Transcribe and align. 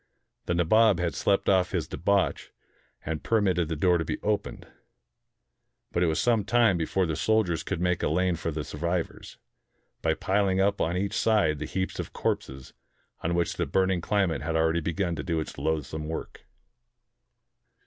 The 0.47 0.55
Nabob 0.55 0.99
had 0.99 1.13
slept 1.13 1.47
off 1.47 1.73
his 1.73 1.87
debauch, 1.87 2.49
and 3.05 3.21
per 3.23 3.39
mitted 3.39 3.67
the 3.67 3.75
door 3.75 3.99
to 3.99 4.03
be 4.03 4.17
opened. 4.23 4.65
But 5.91 6.01
it 6.01 6.07
was 6.07 6.19
some 6.19 6.43
time 6.43 6.75
be 6.77 6.85
fore 6.87 7.05
the 7.05 7.15
soldiers 7.15 7.61
could 7.61 7.79
make 7.79 8.01
a 8.01 8.07
lane 8.07 8.35
for 8.35 8.49
the 8.49 8.63
survivors, 8.63 9.37
by 10.01 10.15
piling 10.15 10.59
up 10.59 10.81
on 10.81 10.97
each 10.97 11.13
side 11.15 11.59
the 11.59 11.65
heaps 11.65 11.99
of 11.99 12.13
corpses 12.13 12.73
on 13.21 13.35
which 13.35 13.57
the 13.57 13.67
burning 13.67 14.01
climate 14.01 14.41
had 14.41 14.55
already 14.55 14.81
begun 14.81 15.15
to 15.17 15.23
do 15.23 15.39
its 15.39 15.59
loathsome 15.59 16.07
work. 16.07 16.47